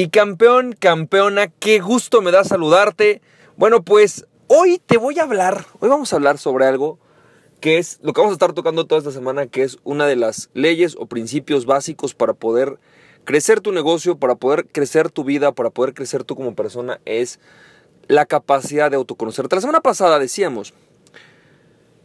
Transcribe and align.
Y 0.00 0.08
campeón, 0.08 0.72
campeona, 0.72 1.48
qué 1.48 1.78
gusto 1.78 2.22
me 2.22 2.30
da 2.30 2.42
saludarte. 2.42 3.20
Bueno, 3.58 3.82
pues 3.82 4.24
hoy 4.46 4.80
te 4.86 4.96
voy 4.96 5.18
a 5.18 5.24
hablar, 5.24 5.66
hoy 5.78 5.90
vamos 5.90 6.10
a 6.10 6.16
hablar 6.16 6.38
sobre 6.38 6.64
algo 6.64 6.98
que 7.60 7.76
es 7.76 7.98
lo 8.00 8.14
que 8.14 8.22
vamos 8.22 8.32
a 8.32 8.36
estar 8.36 8.54
tocando 8.54 8.86
toda 8.86 9.00
esta 9.00 9.12
semana, 9.12 9.46
que 9.48 9.62
es 9.62 9.76
una 9.84 10.06
de 10.06 10.16
las 10.16 10.48
leyes 10.54 10.96
o 10.98 11.04
principios 11.04 11.66
básicos 11.66 12.14
para 12.14 12.32
poder 12.32 12.78
crecer 13.26 13.60
tu 13.60 13.72
negocio, 13.72 14.16
para 14.16 14.36
poder 14.36 14.66
crecer 14.68 15.10
tu 15.10 15.22
vida, 15.22 15.52
para 15.52 15.68
poder 15.68 15.92
crecer 15.92 16.24
tú 16.24 16.34
como 16.34 16.54
persona, 16.54 16.98
es 17.04 17.38
la 18.08 18.24
capacidad 18.24 18.90
de 18.90 18.96
autoconocerte. 18.96 19.54
La 19.54 19.60
semana 19.60 19.82
pasada 19.82 20.18
decíamos 20.18 20.72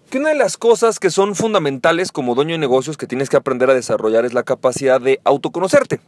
que 0.09 0.17
una 0.17 0.31
de 0.31 0.36
las 0.36 0.58
cosas 0.58 1.00
que 1.00 1.12
son 1.12 1.34
fundamentales 1.34 2.12
como 2.12 2.36
dueño 2.36 2.55
de 2.55 2.59
negocios 2.59 2.98
que 2.98 3.08
tienes 3.08 3.30
que 3.30 3.38
aprender 3.38 3.70
a 3.70 3.73
desarrollar 3.73 4.25
es 4.25 4.34
la 4.34 4.44
capacidad 4.44 5.00
de 5.00 5.22
autoconocerte. 5.23 6.02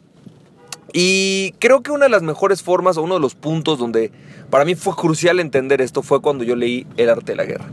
Y 0.94 1.54
creo 1.60 1.82
que 1.82 1.92
una 1.92 2.06
de 2.06 2.12
las 2.12 2.24
mejores 2.24 2.62
formas 2.62 2.98
o 2.98 3.04
uno 3.04 3.16
de 3.16 3.20
los 3.20 3.36
puntos 3.36 3.78
donde 3.78 4.12
para 4.50 4.66
mí 4.66 4.76
fue 4.76 4.96
crucial 4.96 5.40
entender 5.40 5.82
esto 5.82 6.02
fue 6.02 6.22
cuando 6.22 6.44
yo 6.44 6.56
leí 6.56 6.88
El 6.96 7.10
arte 7.10 7.34
de 7.34 7.36
la 7.36 7.46
guerra. 7.46 7.66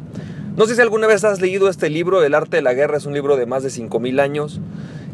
No 0.57 0.67
sé 0.67 0.77
si 0.77 0.81
alguna 0.81 1.07
vez 1.07 1.25
has 1.25 1.41
leído 1.41 1.69
este 1.69 1.91
libro, 1.91 2.23
El 2.23 2.35
arte 2.35 2.57
de 2.57 2.63
la 2.63 2.75
guerra, 2.75 2.97
es 2.97 3.07
un 3.07 3.15
libro 3.15 3.37
de 3.37 3.47
más 3.47 3.63
de 3.63 3.71
5.000 3.71 4.21
años. 4.21 4.61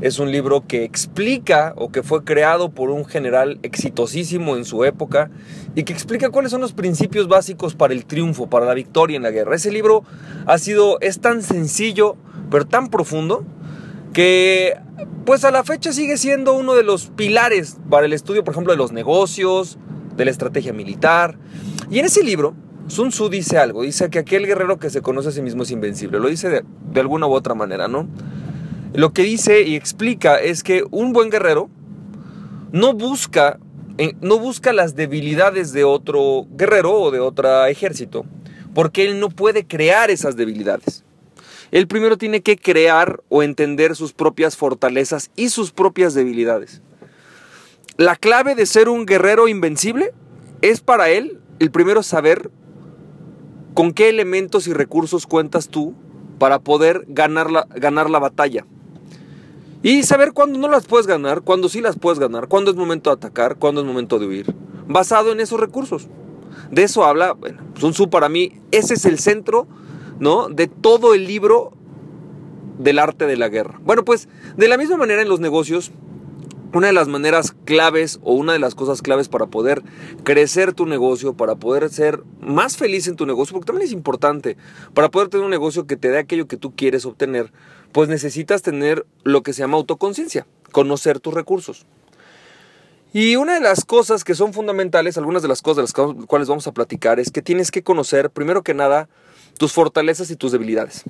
Es 0.03 0.19
un 0.19 0.33
libro 0.33 0.67
que 0.67 0.85
explica 0.85 1.75
o 1.77 1.91
que 1.91 2.03
fue 2.03 2.25
creado 2.25 2.71
por 2.71 2.91
un 2.91 3.05
general 3.05 3.59
exitosísimo 3.63 4.57
en 4.57 4.65
su 4.65 4.85
época 4.85 5.31
y 5.75 5.85
que 5.85 5.93
explica 5.93 6.31
cuáles 6.31 6.51
son 6.51 6.63
los 6.63 6.73
principios 6.73 7.29
básicos 7.29 7.75
para 7.75 7.93
el 7.93 8.07
triunfo, 8.07 8.49
para 8.49 8.65
la 8.65 8.75
victoria 8.75 9.17
en 9.17 9.23
la 9.23 9.31
guerra. 9.31 9.57
Ese 9.57 9.71
libro 9.71 10.05
ha 10.47 10.57
sido, 10.59 10.99
es 11.01 11.21
tan 11.21 11.43
sencillo, 11.43 12.17
pero 12.51 12.67
tan 12.67 12.89
profundo, 12.89 13.45
que 14.13 14.79
pues 15.25 15.45
a 15.45 15.51
la 15.51 15.65
fecha 15.65 15.93
sigue 15.93 16.17
siendo 16.17 16.55
uno 16.55 16.75
de 16.75 16.83
los 16.83 17.07
pilares 17.09 17.77
para 17.89 18.07
el 18.07 18.13
estudio, 18.13 18.45
por 18.45 18.55
ejemplo, 18.55 18.73
de 18.73 18.79
los 18.79 18.93
negocios, 18.93 19.79
de 20.17 20.25
la 20.25 20.31
estrategia 20.31 20.73
militar. 20.73 21.39
Y 21.91 21.99
en 21.99 22.07
ese 22.07 22.23
libro, 22.23 22.55
Sun 22.89 23.11
Tzu 23.11 23.29
dice 23.29 23.59
algo, 23.59 23.83
dice 23.83 24.11
que 24.11 24.19
aquel 24.19 24.47
guerrero 24.47 24.79
que 24.79 24.91
se 24.91 25.03
conoce 25.03 25.29
a 25.29 25.33
sí 25.33 25.43
mismo 25.43 25.63
es 25.63 25.71
invencible, 25.71 26.19
lo 26.19 26.29
dice 26.29 26.49
de, 26.49 27.01
alguna 27.01 27.27
u 27.27 27.33
otra 27.33 27.55
manera, 27.55 27.89
¿no? 27.89 28.09
Lo 28.93 29.13
que 29.13 29.23
dice 29.23 29.63
y 29.63 29.77
explica 29.77 30.41
es 30.41 30.63
que 30.63 30.85
un 30.91 31.13
buen 31.13 31.31
guerrero 31.31 31.71
no 32.73 32.93
busca, 32.95 33.59
eh, 33.99 34.15
no 34.21 34.39
busca 34.39 34.73
las 34.73 34.97
debilidades 34.97 35.73
de 35.73 35.85
otro 35.85 36.47
guerrero 36.51 36.95
o 36.95 37.11
de 37.11 37.21
otro 37.21 37.67
ejército, 37.67 38.25
porque 38.75 39.05
él 39.05 39.21
no 39.21 39.29
puede 39.29 39.67
crear 39.67 40.11
esas 40.11 40.37
debilidades. 40.37 41.05
Él 41.71 41.87
primero 41.87 42.19
tiene 42.19 42.43
que 42.43 42.57
crear 42.57 43.23
o 43.29 43.43
entender 43.43 43.95
sus 43.95 44.13
propias 44.13 44.57
fortalezas 44.57 45.31
y 45.37 45.51
sus 45.51 45.71
propias 45.71 46.15
debilidades. 46.15 46.83
La 47.97 48.17
clave 48.17 48.55
de 48.55 48.67
ser 48.67 48.89
un 48.89 49.07
guerrero 49.07 49.47
invencible 49.47 50.13
es 50.63 50.81
para 50.81 51.11
él 51.11 51.39
el 51.59 51.71
primero 51.71 52.03
saber 52.03 52.51
con 53.75 53.93
qué 53.93 54.09
elementos 54.09 54.67
y 54.67 54.73
recursos 54.73 55.27
cuentas 55.27 55.69
tú 55.69 55.95
para 56.39 56.59
poder 56.59 57.05
ganar 57.09 57.51
la, 57.51 57.67
ganar 57.75 58.11
la 58.11 58.19
batalla. 58.19 58.65
Y 59.83 60.03
saber 60.03 60.33
cuándo 60.33 60.59
no 60.59 60.69
las 60.69 60.87
puedes 60.87 61.07
ganar, 61.07 61.43
cuándo 61.43 61.69
sí 61.69 61.81
las 61.81 61.99
puedes 61.99 62.19
ganar, 62.19 62.49
cuándo 62.49 62.71
es 62.71 62.77
momento 62.77 63.11
de 63.11 63.15
atacar, 63.15 63.57
cuándo 63.57 63.81
es 63.81 63.87
momento 63.87 64.19
de 64.19 64.27
huir. 64.27 64.55
Basado 64.89 65.33
en 65.33 65.41
esos 65.41 65.61
recursos. 65.61 66.09
De 66.71 66.83
eso 66.83 67.05
habla, 67.05 67.33
bueno, 67.33 67.63
Sun 67.79 67.93
Tzu 67.93 68.11
para 68.11 68.29
mí, 68.29 68.61
ese 68.73 68.95
es 68.95 69.05
el 69.05 69.19
centro 69.19 69.69
¿no? 70.21 70.49
De 70.49 70.69
todo 70.69 71.15
el 71.15 71.27
libro 71.27 71.73
del 72.79 72.99
arte 72.99 73.27
de 73.27 73.37
la 73.37 73.49
guerra. 73.49 73.81
Bueno, 73.83 74.05
pues 74.05 74.29
de 74.57 74.69
la 74.69 74.79
misma 74.79 74.97
manera 74.97 75.23
en 75.23 75.29
los 75.29 75.41
negocios, 75.41 75.91
una 76.73 76.87
de 76.87 76.93
las 76.93 77.09
maneras 77.09 77.55
claves 77.65 78.21
o 78.23 78.35
una 78.35 78.53
de 78.53 78.59
las 78.59 78.75
cosas 78.75 79.03
claves 79.03 79.29
para 79.29 79.47
poder 79.47 79.83
crecer 80.23 80.73
tu 80.73 80.87
negocio, 80.87 81.35
para 81.35 81.57
poder 81.57 81.91
ser 81.91 82.23
más 82.41 82.77
feliz 82.77 83.09
en 83.09 83.17
tu 83.17 83.27
negocio, 83.27 83.55
porque 83.55 83.67
también 83.67 83.87
es 83.87 83.93
importante, 83.93 84.57
para 84.95 85.11
poder 85.11 85.29
tener 85.29 85.45
un 85.45 85.51
negocio 85.51 85.87
que 85.87 85.97
te 85.97 86.11
dé 86.11 86.19
aquello 86.19 86.47
que 86.47 86.57
tú 86.57 86.75
quieres 86.77 87.05
obtener, 87.07 87.53
pues 87.93 88.09
necesitas 88.09 88.63
tener 88.63 89.05
lo 89.25 89.43
que 89.43 89.53
se 89.53 89.61
llama 89.61 89.79
autoconciencia, 89.79 90.47
conocer 90.71 91.19
tus 91.19 91.35
recursos. 91.35 91.87
Y 93.13 93.35
una 93.35 93.55
de 93.55 93.61
las 93.61 93.85
cosas 93.85 94.23
que 94.23 94.37
son 94.37 94.53
fundamentales, 94.53 95.19
algunas 95.19 95.43
de 95.43 95.49
las 95.49 95.63
cosas 95.63 95.77
de 95.77 95.83
las 95.83 96.27
cuales 96.27 96.49
vamos 96.49 96.69
a 96.69 96.73
platicar, 96.73 97.19
es 97.19 97.33
que 97.33 97.43
tienes 97.43 97.73
que 97.73 97.83
conocer, 97.83 98.31
primero 98.31 98.63
que 98.63 98.73
nada, 98.73 99.09
tus 99.61 99.75
fortalezas 99.75 100.31
y 100.31 100.37
tus 100.37 100.53
debilidades. 100.53 101.03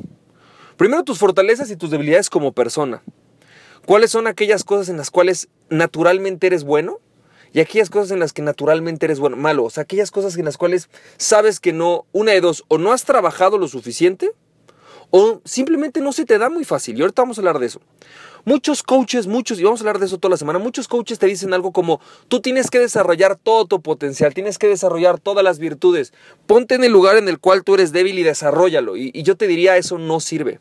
Primero 0.76 1.04
tus 1.04 1.20
fortalezas 1.20 1.70
y 1.70 1.76
tus 1.76 1.88
debilidades 1.88 2.28
como 2.28 2.50
persona. 2.50 3.00
¿Cuáles 3.86 4.10
son 4.10 4.26
aquellas 4.26 4.64
cosas 4.64 4.88
en 4.88 4.96
las 4.96 5.12
cuales 5.12 5.48
naturalmente 5.68 6.48
eres 6.48 6.64
bueno? 6.64 6.98
Y 7.52 7.60
aquellas 7.60 7.90
cosas 7.90 8.10
en 8.10 8.18
las 8.18 8.32
que 8.32 8.42
naturalmente 8.42 9.06
eres 9.06 9.20
bueno, 9.20 9.36
malo. 9.36 9.62
O 9.62 9.70
sea, 9.70 9.84
aquellas 9.84 10.10
cosas 10.10 10.36
en 10.36 10.46
las 10.46 10.56
cuales 10.56 10.88
sabes 11.16 11.60
que 11.60 11.72
no, 11.72 12.06
una 12.10 12.32
de 12.32 12.40
dos, 12.40 12.64
o 12.66 12.78
no 12.78 12.90
has 12.90 13.04
trabajado 13.04 13.56
lo 13.56 13.68
suficiente, 13.68 14.32
o 15.10 15.40
simplemente 15.44 16.00
no 16.00 16.12
se 16.12 16.24
te 16.24 16.38
da 16.38 16.48
muy 16.48 16.64
fácil. 16.64 16.98
Y 16.98 17.02
ahorita 17.02 17.22
vamos 17.22 17.38
a 17.38 17.40
hablar 17.40 17.58
de 17.58 17.66
eso. 17.66 17.80
Muchos 18.44 18.82
coaches, 18.82 19.26
muchos, 19.26 19.60
y 19.60 19.64
vamos 19.64 19.80
a 19.80 19.82
hablar 19.82 19.98
de 19.98 20.06
eso 20.06 20.18
toda 20.18 20.30
la 20.30 20.36
semana, 20.38 20.58
muchos 20.58 20.88
coaches 20.88 21.18
te 21.18 21.26
dicen 21.26 21.52
algo 21.52 21.72
como, 21.72 22.00
tú 22.28 22.40
tienes 22.40 22.70
que 22.70 22.78
desarrollar 22.78 23.36
todo 23.36 23.66
tu 23.66 23.82
potencial, 23.82 24.32
tienes 24.32 24.56
que 24.56 24.66
desarrollar 24.66 25.20
todas 25.20 25.44
las 25.44 25.58
virtudes, 25.58 26.14
ponte 26.46 26.74
en 26.74 26.84
el 26.84 26.92
lugar 26.92 27.16
en 27.18 27.28
el 27.28 27.38
cual 27.38 27.64
tú 27.64 27.74
eres 27.74 27.92
débil 27.92 28.18
y 28.18 28.22
desarrollalo. 28.22 28.96
Y, 28.96 29.10
y 29.12 29.22
yo 29.24 29.36
te 29.36 29.46
diría, 29.46 29.76
eso 29.76 29.98
no 29.98 30.20
sirve. 30.20 30.58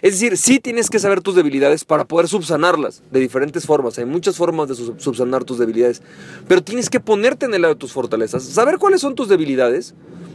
Es 0.00 0.12
decir, 0.12 0.36
sí 0.36 0.60
tienes 0.60 0.90
que 0.90 0.98
saber 0.98 1.22
tus 1.22 1.34
debilidades 1.34 1.84
para 1.84 2.04
poder 2.06 2.28
subsanarlas 2.28 3.02
de 3.10 3.18
diferentes 3.18 3.66
formas. 3.66 3.98
Hay 3.98 4.04
muchas 4.04 4.36
formas 4.36 4.68
de 4.68 4.74
subsanar 4.74 5.44
tus 5.44 5.58
debilidades. 5.58 6.02
Pero 6.46 6.62
tienes 6.62 6.88
que 6.88 7.00
ponerte 7.00 7.46
en 7.46 7.54
el 7.54 7.62
lado 7.62 7.74
de 7.74 7.80
tus 7.80 7.92
fortalezas. 7.92 8.44
Saber 8.44 8.78
cuáles 8.78 9.00
son 9.00 9.16
tus 9.16 9.28
debilidades 9.28 9.94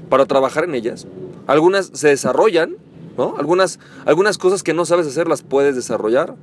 para 0.09 0.25
trabajar 0.25 0.65
en 0.65 0.75
ellas. 0.75 1.07
Algunas 1.47 1.91
se 1.93 2.09
desarrollan, 2.09 2.75
¿no? 3.17 3.35
Algunas, 3.37 3.79
algunas 4.05 4.37
cosas 4.37 4.63
que 4.63 4.73
no 4.73 4.85
sabes 4.85 5.07
hacer 5.07 5.27
las 5.27 5.41
puedes 5.41 5.75
desarrollar 5.75 6.35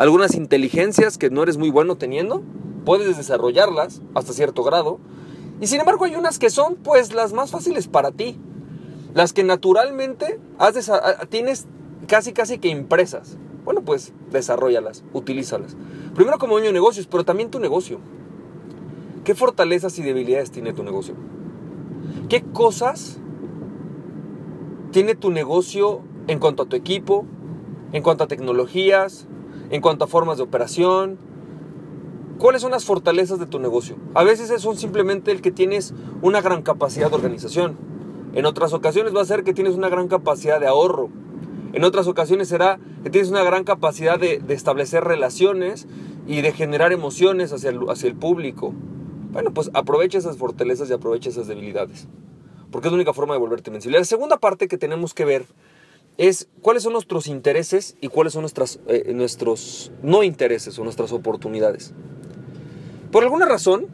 algunas 0.00 0.34
inteligencias 0.34 1.18
que 1.18 1.28
no 1.28 1.42
eres 1.42 1.58
muy 1.58 1.68
bueno 1.68 1.94
teniendo, 1.96 2.42
puedes 2.86 3.18
desarrollarlas 3.18 4.00
hasta 4.14 4.32
cierto 4.32 4.62
grado. 4.62 4.98
Y 5.60 5.66
sin 5.66 5.78
embargo 5.78 6.06
hay 6.06 6.16
unas 6.16 6.38
que 6.38 6.48
son 6.48 6.76
pues 6.76 7.12
las 7.12 7.34
más 7.34 7.50
fáciles 7.50 7.86
para 7.86 8.10
ti. 8.10 8.38
Las 9.12 9.34
que 9.34 9.44
naturalmente 9.44 10.40
has 10.58 10.90
tienes 11.28 11.66
casi 12.06 12.32
casi 12.32 12.56
que 12.56 12.68
impresas. 12.68 13.36
Bueno, 13.66 13.82
pues 13.82 14.14
desarrollalas, 14.30 15.04
utilízalas. 15.12 15.76
Primero 16.14 16.38
como 16.38 16.54
dueño 16.54 16.68
de 16.68 16.72
negocios, 16.72 17.06
pero 17.06 17.24
también 17.24 17.50
tu 17.50 17.60
negocio. 17.60 17.98
¿Qué 19.24 19.34
fortalezas 19.34 19.98
y 19.98 20.02
debilidades 20.02 20.50
tiene 20.50 20.72
tu 20.72 20.82
negocio? 20.82 21.14
¿Qué 22.30 22.42
cosas 22.42 23.18
tiene 24.90 25.14
tu 25.14 25.30
negocio 25.30 26.00
en 26.26 26.38
cuanto 26.38 26.64
a 26.64 26.66
tu 26.66 26.76
equipo, 26.76 27.24
en 27.92 28.02
cuanto 28.02 28.24
a 28.24 28.26
tecnologías, 28.26 29.26
en 29.70 29.80
cuanto 29.80 30.04
a 30.04 30.08
formas 30.08 30.36
de 30.36 30.44
operación. 30.44 31.18
¿Cuáles 32.38 32.62
son 32.62 32.70
las 32.70 32.84
fortalezas 32.84 33.38
de 33.38 33.46
tu 33.46 33.58
negocio? 33.58 33.96
A 34.14 34.24
veces 34.24 34.60
son 34.60 34.76
simplemente 34.76 35.30
el 35.30 35.42
que 35.42 35.50
tienes 35.50 35.94
una 36.22 36.40
gran 36.40 36.62
capacidad 36.62 37.10
de 37.10 37.16
organización. 37.16 37.76
En 38.32 38.46
otras 38.46 38.72
ocasiones 38.72 39.14
va 39.14 39.22
a 39.22 39.26
ser 39.26 39.44
que 39.44 39.52
tienes 39.52 39.74
una 39.74 39.88
gran 39.88 40.08
capacidad 40.08 40.60
de 40.60 40.66
ahorro. 40.66 41.10
En 41.72 41.84
otras 41.84 42.06
ocasiones 42.06 42.48
será 42.48 42.78
que 43.02 43.10
tienes 43.10 43.30
una 43.30 43.42
gran 43.44 43.64
capacidad 43.64 44.18
de, 44.18 44.42
establecer 44.48 45.04
relaciones 45.04 45.86
y 46.26 46.40
de 46.40 46.52
generar 46.52 46.92
emociones 46.92 47.52
hacia 47.52 47.70
el, 47.70 47.80
hacia 47.88 48.08
el 48.08 48.16
público. 48.16 48.72
Bueno, 49.32 49.52
pues 49.52 49.70
aprovecha 49.74 50.18
esas 50.18 50.36
fortalezas 50.36 50.90
y 50.90 50.92
aprovecha 50.92 51.30
esas 51.30 51.46
debilidades. 51.46 52.08
Porque 52.70 52.88
es 52.88 52.92
la 52.92 52.96
única 52.96 53.12
forma 53.12 53.34
de 53.34 53.40
volverte 53.40 53.70
invencible. 53.70 53.98
La 53.98 54.04
segunda 54.04 54.38
parte 54.38 54.68
que 54.68 54.78
tenemos 54.78 55.14
que 55.14 55.24
ver 55.24 55.46
es 56.18 56.48
cuáles 56.60 56.82
son 56.82 56.92
nuestros 56.92 57.26
intereses 57.26 57.96
y 58.00 58.08
cuáles 58.08 58.34
son 58.34 58.42
nuestras, 58.42 58.78
eh, 58.88 59.12
nuestros 59.14 59.90
no 60.02 60.22
intereses 60.22 60.78
o 60.78 60.84
nuestras 60.84 61.12
oportunidades. 61.12 61.94
Por 63.10 63.24
alguna 63.24 63.46
razón, 63.46 63.86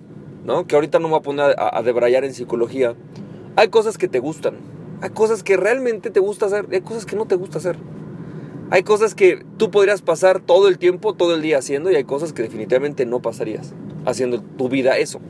¿no? 0.44 0.66
que 0.66 0.74
ahorita 0.74 0.98
no 0.98 1.08
me 1.08 1.12
voy 1.12 1.20
a 1.20 1.22
poner 1.22 1.54
a, 1.58 1.82
debrayar 1.82 2.24
en 2.24 2.34
psicología, 2.34 2.94
hay 3.56 3.68
cosas 3.68 3.96
que 3.96 4.08
te 4.08 4.18
gustan, 4.18 4.56
hay 5.00 5.10
cosas 5.10 5.42
que 5.42 5.56
realmente 5.56 6.10
te 6.10 6.20
gusta 6.20 6.46
hacer, 6.46 6.66
hay 6.70 6.80
cosas 6.80 7.06
que 7.06 7.16
no 7.16 7.26
te 7.26 7.36
gusta 7.36 7.58
hacer. 7.58 7.76
Hay 8.68 8.82
cosas 8.82 9.14
que 9.14 9.44
tú 9.58 9.70
podrías 9.70 10.02
pasar 10.02 10.40
todo 10.40 10.66
el 10.66 10.78
tiempo, 10.78 11.14
todo 11.14 11.36
el 11.36 11.42
día 11.42 11.58
haciendo 11.58 11.92
y 11.92 11.94
hay 11.94 12.02
cosas 12.02 12.32
que 12.32 12.42
definitivamente 12.42 13.06
no 13.06 13.22
pasarías 13.22 13.72
haciendo 14.04 14.42
tu 14.42 14.68
vida 14.68 14.98
eso. 14.98 15.20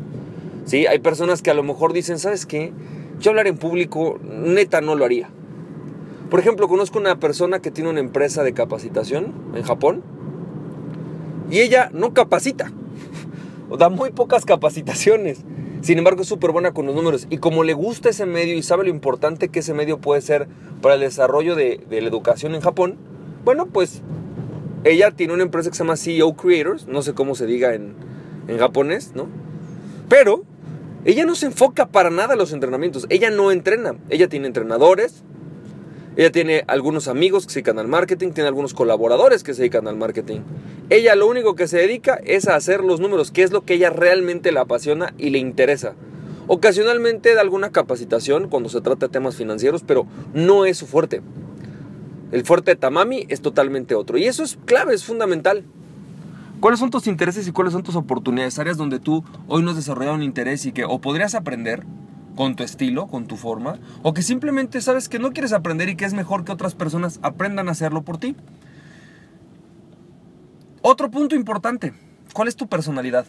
¿Sí? 0.65 0.87
Hay 0.87 1.01
personas 1.01 1.43
que 1.43 1.51
a 1.51 1.55
lo 1.55 1.63
mejor 1.63 1.93
dicen, 1.93 2.19
¿sabes 2.19 2.47
qué? 2.47 2.73
Yo 3.21 3.31
hablar 3.31 3.47
en 3.47 3.57
público, 3.57 4.19
neta, 4.23 4.81
no 4.81 4.95
lo 4.95 5.05
haría. 5.05 5.31
Por 6.31 6.41
ejemplo, 6.41 6.69
conozco 6.69 6.99
una 6.99 7.19
persona 7.19 7.61
que 7.61 7.71
tiene 7.71 7.91
una 7.91 8.01
empresa 8.01 8.43
de 8.43 8.53
capacitación 8.53 9.33
en 9.55 9.63
Japón 9.63 10.03
y 11.51 11.61
ella 11.61 11.91
no 11.93 12.13
capacita. 12.15 12.73
O 13.69 13.77
da 13.77 13.89
muy 13.89 14.11
pocas 14.11 14.45
capacitaciones. 14.45 15.41
Sin 15.81 15.99
embargo, 15.99 16.23
es 16.23 16.29
súper 16.29 16.53
buena 16.53 16.73
con 16.73 16.87
los 16.87 16.95
números. 16.95 17.27
Y 17.31 17.39
como 17.39 17.65
le 17.65 17.75
gusta 17.75 18.11
ese 18.11 18.25
medio 18.25 18.55
y 18.55 18.63
sabe 18.63 18.85
lo 18.85 18.91
importante 18.91 19.49
que 19.49 19.59
ese 19.59 19.75
medio 19.75 19.99
puede 19.99 20.21
ser 20.21 20.47
para 20.81 20.95
el 20.95 21.01
desarrollo 21.01 21.57
de, 21.57 21.85
la 21.91 22.09
educación 22.09 22.55
en 22.55 22.61
Japón, 22.61 22.97
bueno, 23.45 23.67
pues 23.67 24.03
ella 24.85 25.11
tiene 25.11 25.35
una 25.35 25.43
empresa 25.43 25.71
que 25.71 25.77
se 25.77 25.83
llama 25.83 25.97
CEO 25.97 26.35
Creators, 26.37 26.87
no 26.87 27.03
sé 27.03 27.15
cómo 27.15 27.35
se 27.35 27.47
diga 27.47 27.75
en, 27.75 27.95
en 28.47 28.59
japonés, 28.59 29.13
¿no? 29.17 29.27
Pero 30.09 30.45
ella 31.07 31.25
no 31.25 31.37
se 31.37 31.47
enfoca 31.47 31.87
para 31.87 32.11
nada 32.11 32.33
en 32.33 32.41
los 32.41 32.53
entrenamientos. 32.53 33.07
Ella 33.11 33.31
no 33.31 33.53
entrena. 33.53 33.95
Ella 34.11 34.29
tiene 34.29 34.49
entrenadores, 34.49 35.23
ella 36.17 36.33
tiene 36.33 36.65
algunos 36.67 37.07
amigos 37.07 37.47
que 37.47 37.53
se 37.53 37.61
dedican 37.61 37.79
al 37.79 37.87
marketing, 37.87 38.33
tiene 38.33 38.49
algunos 38.49 38.75
colaboradores 38.75 39.45
que 39.45 39.55
se 39.55 39.63
dedican 39.63 39.87
al 39.87 39.97
marketing. 39.97 40.41
Ella 40.91 41.15
lo 41.15 41.29
único 41.29 41.55
que 41.55 41.69
se 41.69 41.79
dedica 41.79 42.19
es 42.25 42.49
a 42.49 42.57
hacer 42.57 42.83
los 42.83 42.99
números, 42.99 43.31
que 43.31 43.45
es 43.45 43.53
lo 43.53 43.65
que 43.65 43.75
ella 43.75 43.91
realmente 43.91 44.51
le 44.51 44.59
apasiona 44.59 45.15
y 45.17 45.31
le 45.31 45.39
interesa. 45.39 45.95
Ocasionalmente 46.49 47.35
da 47.35 47.41
alguna 47.41 47.71
capacitación 47.71 48.49
cuando 48.49 48.69
se 48.69 48.81
trata 48.81 49.07
de 49.07 49.13
temas 49.13 49.37
financieros, 49.37 49.85
pero 49.87 50.09
no 50.35 50.65
es 50.65 50.77
su 50.77 50.89
fuerte. 50.89 51.23
El 52.33 52.45
fuerte 52.45 52.73
de 52.73 52.77
Tamami 52.77 53.27
es 53.29 53.43
totalmente 53.43 53.95
otro. 53.95 54.19
Y 54.19 54.25
eso 54.25 54.43
es 54.43 54.59
clave, 54.65 54.93
es 54.93 55.05
fundamental. 55.05 55.65
¿Cuáles 56.61 56.81
son 56.81 56.91
tus 56.91 57.07
intereses 57.07 57.47
y 57.47 57.53
cuáles 57.53 57.75
son 57.75 57.83
tus 57.83 57.97
oportunidades? 57.97 58.59
Áreas 58.59 58.77
donde 58.77 58.99
tú 58.99 59.25
hoy 59.47 59.63
no 59.63 59.71
has 59.71 59.77
desarrollado 59.77 60.17
un 60.17 60.23
interés 60.23 60.65
y 60.65 60.73
que 60.73 60.85
o 60.85 61.01
podrías 61.01 61.35
aprender 61.35 61.85
con 62.35 62.57
tu 62.57 62.63
estilo, 62.63 63.09
con 63.09 63.27
tu 63.27 63.37
forma, 63.37 63.79
o 64.03 64.15
que 64.15 64.23
simplemente 64.23 64.81
sabes 64.81 65.09
que 65.09 65.19
no 65.19 65.33
quieres 65.33 65.53
aprender 65.53 65.89
y 65.89 65.97
que 65.97 66.05
es 66.05 66.15
mejor 66.15 66.45
que 66.45 66.53
otras 66.53 66.75
personas 66.75 67.19
aprendan 67.23 67.69
a 67.69 67.73
hacerlo 67.73 68.03
por 68.03 68.19
ti. 68.19 68.37
Otro 70.83 71.11
punto 71.11 71.35
importante, 71.35 71.95
¿cuál 72.33 72.49
es 72.49 72.57
tu 72.57 72.69
personalidad? 72.69 73.27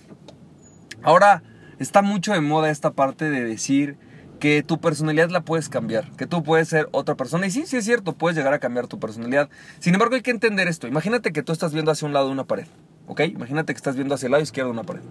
Ahora 1.03 1.43
está 1.79 2.01
mucho 2.01 2.33
de 2.33 2.41
moda 2.41 2.69
esta 2.69 2.91
parte 2.91 3.29
de 3.29 3.43
decir 3.43 3.97
que 4.39 4.61
tu 4.61 4.79
personalidad 4.79 5.29
la 5.29 5.41
puedes 5.41 5.67
cambiar, 5.67 6.11
que 6.11 6.27
tú 6.27 6.43
puedes 6.43 6.67
ser 6.67 6.87
otra 6.91 7.15
persona. 7.15 7.47
Y 7.47 7.51
sí, 7.51 7.65
sí 7.65 7.77
es 7.77 7.85
cierto, 7.85 8.13
puedes 8.13 8.37
llegar 8.37 8.53
a 8.53 8.59
cambiar 8.59 8.87
tu 8.87 8.99
personalidad. 8.99 9.49
Sin 9.79 9.93
embargo, 9.95 10.15
hay 10.15 10.21
que 10.21 10.31
entender 10.31 10.67
esto. 10.67 10.87
Imagínate 10.87 11.31
que 11.33 11.43
tú 11.43 11.51
estás 11.51 11.73
viendo 11.73 11.91
hacia 11.91 12.07
un 12.07 12.13
lado 12.13 12.29
una 12.29 12.43
pared, 12.45 12.67
¿ok? 13.07 13.21
Imagínate 13.21 13.73
que 13.73 13.77
estás 13.77 13.95
viendo 13.95 14.15
hacia 14.15 14.27
el 14.27 14.31
lado 14.31 14.43
izquierdo 14.43 14.71
una 14.71 14.83
pared, 14.83 15.01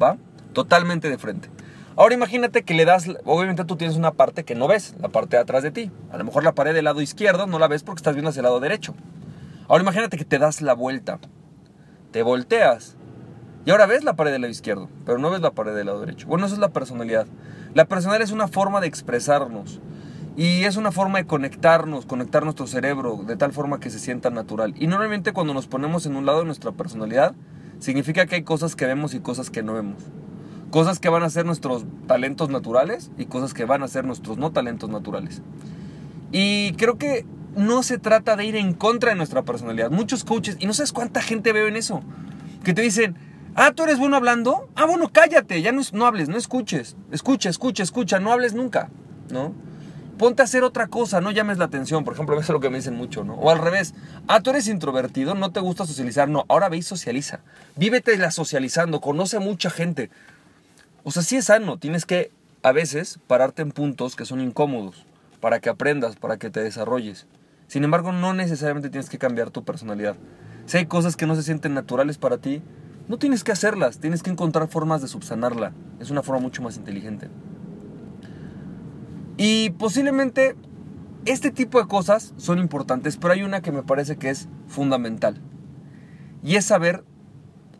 ¿va? 0.00 0.18
Totalmente 0.52 1.08
de 1.08 1.18
frente. 1.18 1.48
Ahora 1.96 2.14
imagínate 2.14 2.62
que 2.62 2.74
le 2.74 2.84
das, 2.84 3.08
obviamente 3.24 3.64
tú 3.64 3.76
tienes 3.76 3.96
una 3.96 4.12
parte 4.12 4.44
que 4.44 4.54
no 4.54 4.68
ves, 4.68 4.94
la 5.00 5.08
parte 5.08 5.36
de 5.36 5.42
atrás 5.42 5.62
de 5.62 5.70
ti. 5.70 5.90
A 6.12 6.18
lo 6.18 6.24
mejor 6.24 6.44
la 6.44 6.52
pared 6.52 6.74
del 6.74 6.84
lado 6.84 7.00
izquierdo 7.00 7.46
no 7.46 7.58
la 7.58 7.68
ves 7.68 7.82
porque 7.82 8.00
estás 8.00 8.14
viendo 8.14 8.28
hacia 8.28 8.40
el 8.40 8.44
lado 8.44 8.60
derecho. 8.60 8.94
Ahora 9.66 9.82
imagínate 9.82 10.18
que 10.18 10.26
te 10.26 10.38
das 10.38 10.60
la 10.60 10.74
vuelta, 10.74 11.18
te 12.10 12.22
volteas 12.22 12.96
y 13.64 13.70
ahora 13.70 13.86
ves 13.86 14.04
la 14.04 14.14
pared 14.14 14.30
del 14.30 14.42
lado 14.42 14.50
izquierdo, 14.50 14.90
pero 15.06 15.18
no 15.18 15.30
ves 15.30 15.40
la 15.40 15.52
pared 15.52 15.74
del 15.74 15.86
lado 15.86 16.00
derecho. 16.00 16.26
Bueno, 16.28 16.46
eso 16.46 16.54
es 16.54 16.60
la 16.60 16.68
personalidad. 16.68 17.26
La 17.74 17.86
personalidad 17.86 18.24
es 18.24 18.32
una 18.32 18.48
forma 18.48 18.80
de 18.80 18.86
expresarnos 18.86 19.80
y 20.36 20.64
es 20.64 20.76
una 20.76 20.92
forma 20.92 21.18
de 21.18 21.26
conectarnos, 21.26 22.04
conectar 22.04 22.44
nuestro 22.44 22.66
cerebro 22.66 23.24
de 23.26 23.36
tal 23.36 23.52
forma 23.52 23.80
que 23.80 23.88
se 23.88 23.98
sienta 23.98 24.28
natural. 24.28 24.74
Y 24.78 24.86
normalmente 24.86 25.32
cuando 25.32 25.54
nos 25.54 25.66
ponemos 25.66 26.04
en 26.04 26.14
un 26.14 26.26
lado 26.26 26.40
de 26.40 26.44
nuestra 26.44 26.72
personalidad, 26.72 27.34
significa 27.78 28.26
que 28.26 28.36
hay 28.36 28.42
cosas 28.42 28.76
que 28.76 28.84
vemos 28.84 29.14
y 29.14 29.20
cosas 29.20 29.48
que 29.48 29.62
no 29.62 29.72
vemos. 29.72 30.02
Cosas 30.70 30.98
que 30.98 31.08
van 31.08 31.22
a 31.22 31.30
ser 31.30 31.46
nuestros 31.46 31.86
talentos 32.06 32.50
naturales 32.50 33.10
y 33.16 33.26
cosas 33.26 33.54
que 33.54 33.64
van 33.64 33.82
a 33.82 33.88
ser 33.88 34.04
nuestros 34.04 34.36
no 34.36 34.52
talentos 34.52 34.90
naturales. 34.90 35.40
Y 36.32 36.72
creo 36.72 36.98
que 36.98 37.24
no 37.56 37.82
se 37.82 37.96
trata 37.96 38.36
de 38.36 38.44
ir 38.44 38.56
en 38.56 38.74
contra 38.74 39.10
de 39.10 39.16
nuestra 39.16 39.42
personalidad. 39.42 39.90
Muchos 39.90 40.22
coaches, 40.22 40.58
y 40.60 40.66
no 40.66 40.74
sabes 40.74 40.92
cuánta 40.92 41.22
gente 41.22 41.52
veo 41.52 41.66
en 41.66 41.76
eso, 41.76 42.02
que 42.62 42.74
te 42.74 42.82
dicen, 42.82 43.16
ah, 43.54 43.72
tú 43.74 43.84
eres 43.84 43.98
bueno 43.98 44.16
hablando, 44.16 44.68
ah, 44.74 44.84
bueno, 44.84 45.08
cállate, 45.10 45.62
ya 45.62 45.72
no, 45.72 45.80
no 45.94 46.04
hables, 46.04 46.28
no 46.28 46.36
escuches, 46.36 46.96
escucha, 47.10 47.48
escucha, 47.48 47.82
escucha, 47.82 48.18
no 48.18 48.32
hables 48.32 48.52
nunca, 48.52 48.90
¿no? 49.30 49.54
Ponte 50.18 50.42
a 50.42 50.44
hacer 50.46 50.64
otra 50.64 50.86
cosa, 50.86 51.20
no 51.20 51.30
llames 51.30 51.58
la 51.58 51.66
atención, 51.66 52.04
por 52.04 52.14
ejemplo, 52.14 52.34
eso 52.38 52.42
es 52.52 52.54
lo 52.54 52.60
que 52.60 52.70
me 52.70 52.78
dicen 52.78 52.94
mucho, 52.94 53.24
¿no? 53.24 53.34
O 53.34 53.50
al 53.50 53.58
revés, 53.58 53.94
ah, 54.28 54.40
tú 54.40 54.50
eres 54.50 54.68
introvertido, 54.68 55.34
no 55.34 55.52
te 55.52 55.60
gusta 55.60 55.86
socializar, 55.86 56.28
no, 56.28 56.44
ahora 56.48 56.68
ve 56.68 56.78
y 56.78 56.82
socializa, 56.82 57.40
vívete 57.76 58.16
la 58.16 58.30
socializando, 58.30 59.00
conoce 59.00 59.36
a 59.36 59.40
mucha 59.40 59.70
gente, 59.70 60.10
o 61.04 61.10
sea, 61.12 61.22
sí 61.22 61.36
es 61.36 61.44
sano, 61.44 61.78
tienes 61.78 62.04
que 62.04 62.32
a 62.62 62.72
veces 62.72 63.20
pararte 63.28 63.62
en 63.62 63.70
puntos 63.70 64.16
que 64.16 64.24
son 64.24 64.40
incómodos 64.40 65.06
para 65.40 65.60
que 65.60 65.68
aprendas, 65.68 66.16
para 66.16 66.36
que 66.36 66.50
te 66.50 66.60
desarrolles. 66.60 67.28
Sin 67.68 67.84
embargo, 67.84 68.10
no 68.10 68.34
necesariamente 68.34 68.90
tienes 68.90 69.08
que 69.08 69.18
cambiar 69.18 69.50
tu 69.50 69.64
personalidad. 69.64 70.16
Si 70.66 70.78
hay 70.78 70.86
cosas 70.86 71.14
que 71.14 71.26
no 71.26 71.36
se 71.36 71.44
sienten 71.44 71.74
naturales 71.74 72.18
para 72.18 72.38
ti, 72.38 72.62
no 73.06 73.18
tienes 73.18 73.44
que 73.44 73.52
hacerlas, 73.52 74.00
tienes 74.00 74.24
que 74.24 74.30
encontrar 74.30 74.66
formas 74.66 75.00
de 75.00 75.06
subsanarla. 75.06 75.72
Es 76.00 76.10
una 76.10 76.24
forma 76.24 76.40
mucho 76.40 76.60
más 76.60 76.76
inteligente. 76.76 77.28
Y 79.36 79.70
posiblemente 79.70 80.56
este 81.24 81.50
tipo 81.50 81.80
de 81.80 81.88
cosas 81.88 82.34
son 82.36 82.58
importantes, 82.58 83.16
pero 83.16 83.34
hay 83.34 83.42
una 83.42 83.60
que 83.60 83.72
me 83.72 83.82
parece 83.82 84.16
que 84.16 84.30
es 84.30 84.48
fundamental. 84.68 85.40
Y 86.42 86.56
es 86.56 86.64
saber 86.64 87.04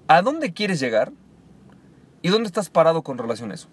a 0.09 0.23
dónde 0.23 0.53
quieres 0.53 0.81
llegar 0.81 1.13
¿Y 2.27 2.29
dónde 2.29 2.49
estás 2.49 2.71
parado 2.71 3.03
con 3.03 3.19
relación 3.19 3.53
a 3.53 3.55
eso? 3.55 3.69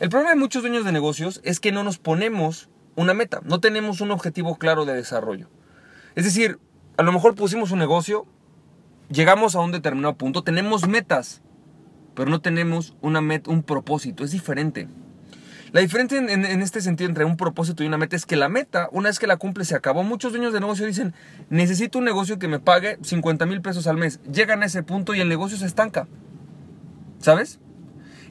El 0.00 0.08
problema 0.08 0.30
de 0.30 0.40
muchos 0.40 0.62
dueños 0.62 0.86
de 0.86 0.92
negocios 0.92 1.42
es 1.44 1.60
que 1.60 1.70
no 1.70 1.84
nos 1.84 1.98
ponemos 1.98 2.70
una 2.96 3.12
meta, 3.12 3.42
no 3.44 3.60
tenemos 3.60 4.00
un 4.00 4.10
objetivo 4.10 4.56
claro 4.56 4.86
de 4.86 4.94
desarrollo. 4.94 5.48
Es 6.14 6.24
decir, 6.24 6.58
a 6.96 7.02
lo 7.02 7.12
mejor 7.12 7.34
pusimos 7.34 7.70
un 7.70 7.80
negocio, 7.80 8.24
llegamos 9.10 9.54
a 9.54 9.60
un 9.60 9.72
determinado 9.72 10.14
punto, 10.14 10.42
tenemos 10.42 10.88
metas, 10.88 11.42
pero 12.14 12.30
no 12.30 12.40
tenemos 12.40 12.96
una 13.02 13.20
un 13.46 13.62
propósito, 13.62 14.24
es 14.24 14.30
diferente. 14.30 14.88
La 15.72 15.80
diferencia 15.80 16.18
en, 16.18 16.62
este 16.62 16.82
sentido 16.82 17.08
entre 17.08 17.24
un 17.24 17.38
propósito 17.38 17.82
y 17.82 17.86
una 17.86 17.96
meta 17.96 18.14
es 18.14 18.26
que 18.26 18.36
la 18.36 18.50
meta, 18.50 18.90
una 18.92 19.08
vez 19.08 19.18
que 19.18 19.26
la 19.26 19.38
cumple, 19.38 19.64
se 19.64 19.74
acabó. 19.74 20.02
Muchos 20.02 20.32
dueños 20.32 20.52
de 20.52 20.60
negocio 20.60 20.86
dicen, 20.86 21.14
necesito 21.48 21.98
un 21.98 22.04
negocio 22.04 22.38
que 22.38 22.46
me 22.46 22.60
pague 22.60 22.98
50 23.02 23.46
mil 23.46 23.62
pesos 23.62 23.86
al 23.86 23.96
mes. 23.96 24.20
Llegan 24.30 24.62
a 24.62 24.66
ese 24.66 24.82
punto 24.82 25.14
y 25.14 25.20
el 25.20 25.30
negocio 25.30 25.56
se 25.56 25.64
estanca. 25.64 26.06
¿Sabes? 27.20 27.58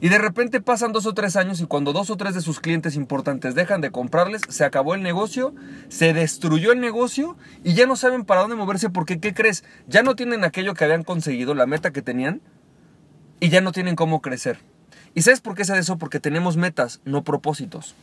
Y 0.00 0.08
de 0.08 0.18
repente 0.18 0.60
pasan 0.60 0.92
dos 0.92 1.04
o 1.06 1.14
tres 1.14 1.34
años 1.34 1.60
y 1.60 1.66
cuando 1.66 1.92
dos 1.92 2.10
o 2.10 2.16
tres 2.16 2.34
de 2.34 2.42
sus 2.42 2.60
clientes 2.60 2.94
importantes 2.94 3.56
dejan 3.56 3.80
de 3.80 3.90
comprarles, 3.90 4.42
se 4.48 4.64
acabó 4.64 4.94
el 4.94 5.02
negocio, 5.02 5.52
se 5.88 6.12
destruyó 6.12 6.70
el 6.70 6.80
negocio 6.80 7.36
y 7.64 7.74
ya 7.74 7.86
no 7.86 7.96
saben 7.96 8.24
para 8.24 8.42
dónde 8.42 8.56
moverse 8.56 8.88
porque, 8.88 9.18
¿qué 9.18 9.34
crees? 9.34 9.64
Ya 9.88 10.04
no 10.04 10.14
tienen 10.14 10.44
aquello 10.44 10.74
que 10.74 10.84
habían 10.84 11.02
conseguido, 11.02 11.54
la 11.54 11.66
meta 11.66 11.92
que 11.92 12.02
tenían, 12.02 12.40
y 13.40 13.48
ya 13.48 13.60
no 13.60 13.72
tienen 13.72 13.96
cómo 13.96 14.20
crecer. 14.20 14.58
¿Y 15.14 15.22
sabes 15.22 15.40
por 15.40 15.54
qué 15.54 15.62
es 15.62 15.70
eso? 15.70 15.98
Porque 15.98 16.20
tenemos 16.20 16.56
metas, 16.56 17.00
no 17.04 17.24
propósitos. 17.24 17.94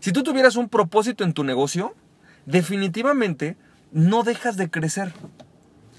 Si 0.00 0.12
tú 0.12 0.22
tuvieras 0.22 0.56
un 0.56 0.68
propósito 0.68 1.24
en 1.24 1.32
tu 1.32 1.44
negocio, 1.44 1.94
definitivamente 2.46 3.56
no 3.92 4.22
dejas 4.22 4.56
de 4.56 4.70
crecer. 4.70 5.12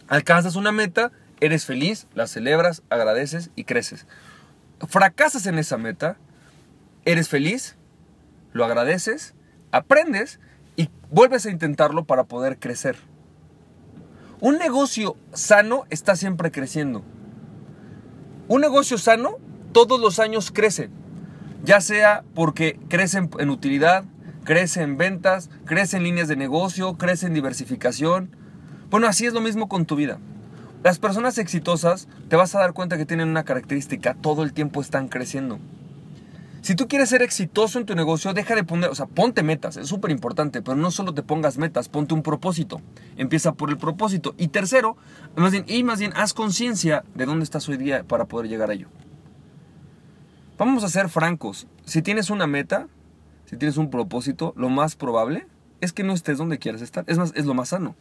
Alcanzas 0.07 0.55
una 0.55 0.71
meta, 0.71 1.11
eres 1.39 1.65
feliz, 1.65 2.07
la 2.13 2.27
celebras, 2.27 2.83
agradeces 2.89 3.51
y 3.55 3.63
creces 3.63 4.05
fracasas 4.87 5.45
en 5.45 5.59
esa 5.59 5.77
meta, 5.77 6.17
eres 7.05 7.29
feliz, 7.29 7.75
lo 8.53 8.65
agradeces, 8.65 9.33
aprendes 9.71 10.39
y 10.75 10.89
vuelves 11.11 11.45
a 11.45 11.51
intentarlo 11.51 12.05
para 12.05 12.23
poder 12.25 12.59
crecer. 12.59 12.97
Un 14.39 14.57
negocio 14.57 15.17
sano 15.33 15.85
está 15.89 16.15
siempre 16.15 16.51
creciendo. 16.51 17.03
Un 18.47 18.61
negocio 18.61 18.97
sano 18.97 19.37
todos 19.71 19.99
los 19.99 20.19
años 20.19 20.51
crece, 20.51 20.89
ya 21.63 21.81
sea 21.81 22.23
porque 22.33 22.79
crece 22.89 23.29
en 23.39 23.49
utilidad, 23.49 24.03
crece 24.43 24.81
en 24.81 24.97
ventas, 24.97 25.49
crece 25.65 25.97
en 25.97 26.03
líneas 26.03 26.27
de 26.27 26.35
negocio, 26.35 26.97
crece 26.97 27.27
en 27.27 27.33
diversificación. 27.33 28.35
Bueno, 28.89 29.07
así 29.07 29.25
es 29.25 29.33
lo 29.33 29.41
mismo 29.41 29.69
con 29.69 29.85
tu 29.85 29.95
vida. 29.95 30.19
Las 30.83 30.97
personas 30.97 31.37
exitosas 31.37 32.07
te 32.29 32.35
vas 32.35 32.55
a 32.55 32.59
dar 32.59 32.73
cuenta 32.73 32.97
que 32.97 33.05
tienen 33.05 33.29
una 33.29 33.43
característica, 33.43 34.13
todo 34.15 34.43
el 34.43 34.53
tiempo 34.53 34.81
están 34.81 35.07
creciendo. 35.09 35.59
Si 36.61 36.75
tú 36.75 36.87
quieres 36.87 37.09
ser 37.09 37.21
exitoso 37.21 37.79
en 37.79 37.85
tu 37.85 37.95
negocio, 37.95 38.33
deja 38.33 38.55
de 38.55 38.63
poner, 38.63 38.89
o 38.89 38.95
sea, 38.95 39.05
ponte 39.05 39.43
metas, 39.43 39.77
es 39.77 39.87
súper 39.87 40.11
importante, 40.11 40.61
pero 40.61 40.75
no 40.75 40.91
solo 40.91 41.13
te 41.13 41.23
pongas 41.23 41.57
metas, 41.57 41.87
ponte 41.87 42.13
un 42.13 42.23
propósito. 42.23 42.81
Empieza 43.17 43.53
por 43.53 43.69
el 43.69 43.77
propósito. 43.77 44.35
Y 44.37 44.49
tercero, 44.49 44.97
más 45.35 45.51
bien, 45.51 45.63
y 45.67 45.83
más 45.83 45.99
bien, 45.99 46.11
haz 46.15 46.33
conciencia 46.33 47.03
de 47.15 47.25
dónde 47.25 47.43
estás 47.43 47.69
hoy 47.69 47.77
día 47.77 48.03
para 48.03 48.25
poder 48.25 48.49
llegar 48.49 48.71
a 48.71 48.73
ello. 48.73 48.87
Vamos 50.59 50.83
a 50.83 50.89
ser 50.89 51.07
francos, 51.07 51.67
si 51.85 52.01
tienes 52.01 52.29
una 52.29 52.45
meta, 52.45 52.89
si 53.45 53.55
tienes 53.55 53.77
un 53.77 53.89
propósito, 53.89 54.53
lo 54.57 54.67
más 54.67 54.97
probable 54.97 55.47
es 55.79 55.93
que 55.93 56.03
no 56.03 56.11
estés 56.11 56.37
donde 56.37 56.59
quieres 56.59 56.81
estar. 56.81 57.05
Es 57.07 57.17
más, 57.17 57.31
es 57.33 57.45
lo 57.45 57.53
más 57.53 57.69
sano. 57.69 57.95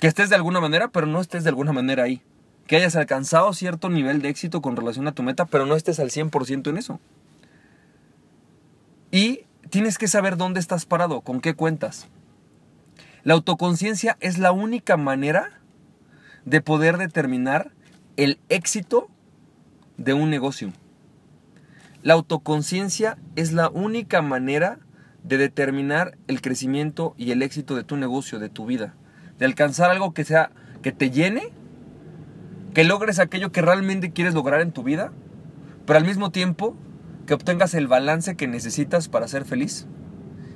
Que 0.00 0.06
estés 0.06 0.30
de 0.30 0.36
alguna 0.36 0.60
manera, 0.60 0.86
pero 0.86 1.08
no 1.08 1.20
estés 1.20 1.42
de 1.42 1.50
alguna 1.50 1.72
manera 1.72 2.04
ahí. 2.04 2.22
que 2.68 2.76
hayas 2.76 2.96
alcanzado 2.96 3.54
cierto 3.54 3.88
nivel 3.88 4.20
de 4.20 4.28
éxito 4.28 4.60
con 4.60 4.76
relación 4.76 5.08
a 5.08 5.12
tu 5.12 5.22
meta, 5.22 5.46
pero 5.46 5.64
no 5.64 5.74
estés 5.74 5.98
al 5.98 6.10
100% 6.10 6.68
en 6.68 6.76
eso. 6.76 7.00
Y 9.10 9.46
tienes 9.70 9.96
que 9.96 10.06
saber 10.06 10.36
dónde 10.36 10.60
estás 10.60 10.84
parado, 10.84 11.22
con 11.22 11.40
qué 11.40 11.54
cuentas. 11.54 12.06
La 13.24 13.34
autoconciencia 13.34 14.18
es 14.20 14.38
la 14.38 14.52
única 14.52 14.98
manera 14.98 15.60
de 16.44 16.60
poder 16.60 16.98
determinar 16.98 17.72
el 18.16 18.38
éxito 18.50 19.08
de 19.98 20.14
un 20.14 20.30
negocio. 20.30 20.72
La 22.02 22.14
autoconciencia 22.14 23.18
es 23.36 23.52
la 23.52 23.68
única 23.68 24.22
manera 24.22 24.78
de 25.22 25.36
determinar 25.36 26.16
el 26.26 26.40
crecimiento 26.40 27.14
y 27.18 27.32
el 27.32 27.42
éxito 27.42 27.74
de 27.76 27.84
tu 27.84 27.96
negocio, 27.96 28.38
de 28.38 28.48
tu 28.48 28.64
vida, 28.64 28.94
de 29.38 29.44
alcanzar 29.44 29.90
algo 29.90 30.14
que 30.14 30.24
sea 30.24 30.50
que 30.80 30.92
te 30.92 31.10
llene 31.10 31.52
que 32.74 32.84
logres 32.84 33.18
aquello 33.18 33.50
que 33.50 33.62
realmente 33.62 34.12
quieres 34.12 34.34
lograr 34.34 34.60
en 34.60 34.72
tu 34.72 34.84
vida, 34.84 35.12
pero 35.84 35.98
al 35.98 36.04
mismo 36.04 36.30
tiempo 36.30 36.76
que 37.26 37.34
obtengas 37.34 37.74
el 37.74 37.88
balance 37.88 38.36
que 38.36 38.46
necesitas 38.46 39.08
para 39.08 39.26
ser 39.26 39.44
feliz. 39.44 39.86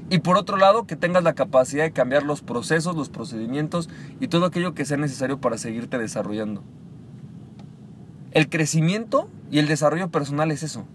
Y 0.09 0.19
por 0.19 0.37
otro 0.37 0.57
lado, 0.57 0.87
que 0.87 0.95
tengas 0.95 1.25
la 1.25 1.35
capacidad 1.35 1.85
de 1.85 1.93
cambiar 1.93 2.23
los 2.23 2.43
procesos, 2.43 2.97
los 2.97 3.09
procedimientos 3.09 3.89
y 4.21 4.29
todo 4.29 4.47
aquello 4.47 4.75
que 4.75 4.85
sea 4.85 4.99
necesario 4.99 5.41
para 5.41 5.59
seguirte 5.59 5.99
desarrollando. 5.99 6.63
El 8.33 8.49
crecimiento 8.49 9.29
y 9.51 9.59
el 9.59 9.69
desarrollo 9.69 10.11
personal 10.11 10.51
es 10.51 10.63
eso. 10.63 10.87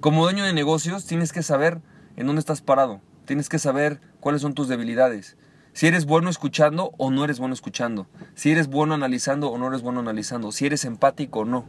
Como 0.00 0.22
dueño 0.22 0.44
de 0.44 0.52
negocios 0.52 1.06
tienes 1.06 1.32
que 1.32 1.42
saber 1.42 1.80
en 2.16 2.26
dónde 2.26 2.40
estás 2.40 2.62
parado, 2.62 3.00
tienes 3.26 3.48
que 3.48 3.58
saber 3.58 4.00
cuáles 4.20 4.42
son 4.42 4.54
tus 4.54 4.68
debilidades, 4.68 5.36
si 5.76 5.86
eres 5.86 6.06
bueno 6.06 6.30
escuchando 6.30 6.92
o 6.96 7.10
no 7.10 7.22
eres 7.22 7.38
bueno 7.38 7.52
escuchando. 7.52 8.06
Si 8.34 8.50
eres 8.50 8.68
bueno 8.68 8.94
analizando 8.94 9.50
o 9.50 9.58
no 9.58 9.68
eres 9.68 9.82
bueno 9.82 10.00
analizando. 10.00 10.50
Si 10.50 10.64
eres 10.64 10.86
empático 10.86 11.40
o 11.40 11.44
no. 11.44 11.66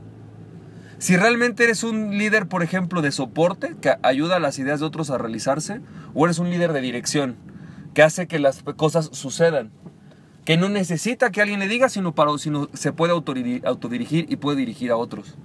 Si 0.97 1.17
realmente 1.17 1.65
eres 1.65 1.83
un 1.83 2.17
líder, 2.17 2.47
por 2.47 2.63
ejemplo, 2.63 3.01
de 3.01 3.11
soporte 3.11 3.75
que 3.81 3.97
ayuda 4.03 4.37
a 4.37 4.39
las 4.39 4.59
ideas 4.59 4.79
de 4.79 4.85
otros 4.85 5.09
a 5.09 5.17
realizarse, 5.17 5.81
o 6.13 6.23
eres 6.23 6.39
un 6.39 6.49
líder 6.49 6.71
de 6.71 6.79
dirección 6.79 7.35
que 7.93 8.01
hace 8.01 8.27
que 8.27 8.39
las 8.39 8.63
cosas 8.63 9.09
sucedan, 9.11 9.71
que 10.47 10.55
no 10.55 10.69
necesita 10.69 11.29
que 11.29 11.41
alguien 11.41 11.59
le 11.59 11.67
diga, 11.67 11.89
sino, 11.89 12.15
para, 12.15 12.37
sino 12.37 12.69
se 12.71 12.93
puede 12.93 13.11
autodirigir 13.11 14.27
y 14.29 14.35
puede 14.37 14.55
dirigir 14.55 14.91
a 14.91 14.95
otros. 14.95 15.35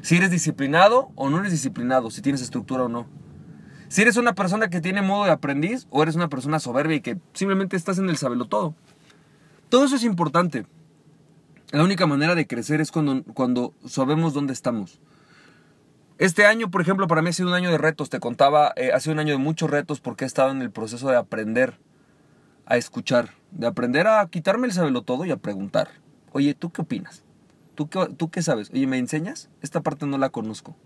Si 0.00 0.16
eres 0.16 0.30
disciplinado 0.30 1.10
o 1.14 1.28
no 1.28 1.40
eres 1.40 1.52
disciplinado, 1.52 2.10
si 2.10 2.22
tienes 2.22 2.40
estructura 2.40 2.84
o 2.84 2.88
no. 2.88 3.06
Si 3.88 4.00
eres 4.00 4.16
una 4.16 4.34
persona 4.34 4.70
que 4.70 4.80
tiene 4.80 5.02
modo 5.02 5.26
de 5.26 5.30
aprendiz 5.30 5.86
o 5.90 6.02
eres 6.02 6.14
una 6.14 6.30
persona 6.30 6.58
soberbia 6.58 6.96
y 6.96 7.00
que 7.02 7.18
simplemente 7.34 7.76
estás 7.76 7.98
en 7.98 8.08
el 8.08 8.16
sabelo 8.16 8.46
todo. 8.46 8.74
Todo 9.68 9.84
eso 9.84 9.96
es 9.96 10.04
importante. 10.04 10.64
La 11.70 11.84
única 11.84 12.06
manera 12.06 12.34
de 12.34 12.46
crecer 12.46 12.80
es 12.80 12.90
cuando, 12.90 13.24
cuando 13.34 13.74
sabemos 13.86 14.32
dónde 14.32 14.54
estamos. 14.54 15.00
Este 16.16 16.46
año, 16.46 16.70
por 16.70 16.80
ejemplo, 16.80 17.06
para 17.08 17.20
mí 17.20 17.28
ha 17.28 17.34
sido 17.34 17.50
un 17.50 17.54
año 17.54 17.70
de 17.70 17.76
retos. 17.76 18.08
Te 18.08 18.20
contaba, 18.20 18.72
eh, 18.76 18.92
ha 18.94 19.00
sido 19.00 19.12
un 19.12 19.18
año 19.18 19.32
de 19.32 19.38
muchos 19.38 19.68
retos 19.68 20.00
porque 20.00 20.24
he 20.24 20.26
estado 20.26 20.50
en 20.50 20.62
el 20.62 20.70
proceso 20.70 21.10
de 21.10 21.16
aprender 21.16 21.78
a 22.66 22.76
escuchar, 22.76 23.30
de 23.52 23.66
aprender 23.66 24.06
a 24.06 24.26
quitarme 24.28 24.66
el 24.66 24.72
sabelo 24.72 25.02
todo 25.02 25.24
y 25.24 25.30
a 25.30 25.36
preguntar. 25.36 25.88
Oye, 26.32 26.54
¿tú 26.54 26.70
qué 26.70 26.82
opinas? 26.82 27.22
¿Tú 27.74 27.88
qué, 27.88 28.08
¿Tú 28.16 28.30
qué 28.30 28.42
sabes? 28.42 28.70
Oye, 28.72 28.86
¿me 28.86 28.98
enseñas? 28.98 29.48
Esta 29.62 29.80
parte 29.80 30.06
no 30.06 30.18
la 30.18 30.30
conozco. 30.30 30.76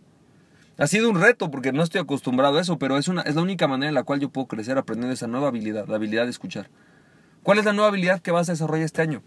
Ha 0.79 0.87
sido 0.87 1.11
un 1.11 1.21
reto 1.21 1.51
porque 1.51 1.73
no 1.73 1.83
estoy 1.83 2.01
acostumbrado 2.01 2.59
a 2.59 2.61
eso, 2.61 2.79
pero 2.79 2.97
es, 2.97 3.09
una, 3.09 3.23
es 3.23 3.35
la 3.35 3.43
única 3.43 3.69
manera 3.69 3.89
en 3.89 3.95
la 3.95 4.03
cual 4.03 4.21
yo 4.21 4.31
puedo 4.31 4.47
crecer 4.47 4.79
aprendiendo 4.79 5.13
esa 5.13 5.27
nueva 5.27 5.49
habilidad, 5.49 5.87
la 5.89 5.97
habilidad 5.97 6.25
de 6.25 6.31
escuchar. 6.31 6.71
¿Cuál 7.43 7.59
es 7.59 7.65
la 7.65 7.73
nueva 7.73 7.89
habilidad 7.89 8.21
que 8.21 8.31
vas 8.31 8.49
a 8.49 8.53
desarrollar 8.53 8.85
este 8.85 9.03
año? 9.03 9.23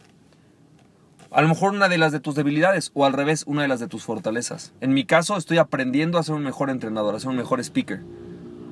A 1.32 1.42
lo 1.42 1.48
mejor 1.48 1.74
una 1.74 1.90
de 1.90 1.98
las 1.98 2.12
de 2.12 2.20
tus 2.20 2.36
debilidades 2.36 2.92
o 2.94 3.06
al 3.06 3.14
revés, 3.14 3.44
una 3.48 3.64
de 3.64 3.68
las 3.68 3.80
de 3.80 3.88
tus 3.88 4.04
fortalezas. 4.04 4.74
En 4.82 4.94
mi 4.94 5.04
caso 5.04 5.36
estoy 5.36 5.58
aprendiendo 5.58 6.20
a 6.20 6.24
ser 6.24 6.36
un 6.36 6.44
mejor 6.44 6.70
entrenador, 6.70 7.16
a 7.16 7.20
ser 7.20 7.30
un 7.30 7.38
mejor 7.38 7.60
speaker, 7.60 8.02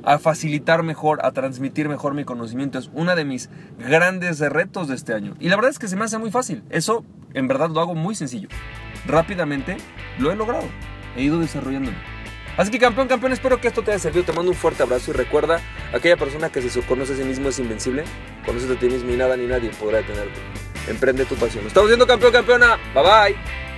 a 0.04 0.20
facilitar 0.20 0.84
mejor, 0.84 1.20
a 1.24 1.32
transmitir 1.32 1.90
mejor 1.90 2.14
mi 2.14 2.24
conocimiento. 2.24 2.80
Es 2.80 2.90
uno 2.94 3.16
de 3.16 3.26
mis 3.26 3.50
grandes 3.78 4.40
retos 4.40 4.88
de 4.88 4.96
este 4.96 5.14
año. 5.14 5.36
Y 5.40 5.50
la 5.50 5.56
verdad 5.56 5.72
es 5.72 5.80
que 5.80 5.88
se 5.88 5.96
me 5.96 6.06
hace 6.06 6.18
muy 6.18 6.32
fácil. 6.32 6.64
Eso 6.70 7.04
en 7.34 7.48
verdad 7.48 7.70
lo 7.70 7.80
hago 7.82 7.96
muy 7.96 8.16
sencillo. 8.16 8.50
Rápidamente 9.08 9.78
lo 10.20 10.32
he 10.32 10.36
logrado. 10.36 10.68
He 11.16 11.24
ido 11.24 11.40
desarrollándolo. 11.40 11.98
Así 12.58 12.70
que 12.70 12.80
campeón, 12.80 13.08
campeón, 13.08 13.32
espero 13.32 13.62
que 13.62 13.68
esto 13.68 13.82
te 13.82 13.92
haya 13.92 14.00
servido. 14.00 14.26
Te 14.26 14.34
mando 14.34 14.52
un 14.52 14.58
fuerte 14.58 14.84
abrazo 14.84 15.12
y 15.12 15.14
recuerda, 15.14 15.60
aquella 15.94 16.18
persona 16.18 16.50
que 16.50 16.62
se 16.62 16.82
conoce 16.82 17.14
a 17.14 17.16
sí 17.16 17.24
mismo 17.24 17.50
es 17.50 17.60
invencible. 17.60 18.04
Conoces 18.46 18.70
a 18.70 18.80
ti 18.80 18.88
mismo 18.88 19.12
y 19.12 19.18
nada 19.18 19.38
ni 19.38 19.48
nadie 19.48 19.72
podrá 19.80 20.00
detenerte. 20.00 20.40
Emprende 20.88 21.26
tu 21.26 21.36
pasión. 21.36 21.66
Estamos 21.66 21.90
viendo 21.90 22.08
campeón, 22.08 22.34
campeona. 22.34 22.78
Bye 22.94 23.04
bye. 23.04 23.71